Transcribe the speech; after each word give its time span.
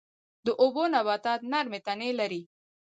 د 0.45 0.47
اوبو 0.61 0.83
نباتات 0.93 1.41
نرمې 1.51 1.79
تنې 1.85 2.09
لري 2.19 2.41